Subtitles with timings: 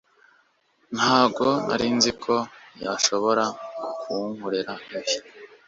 [0.95, 2.33] ntago narinziko
[2.83, 3.43] yashobora
[4.01, 5.15] kunkorera ibi